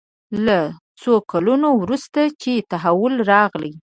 [0.45, 0.59] له
[1.01, 3.73] څو کلونو وروسته چې تحول راغلی.